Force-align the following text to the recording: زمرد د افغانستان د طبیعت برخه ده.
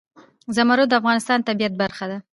زمرد 0.55 0.87
د 0.89 0.93
افغانستان 1.01 1.37
د 1.39 1.43
طبیعت 1.49 1.73
برخه 1.81 2.05
ده. 2.11 2.17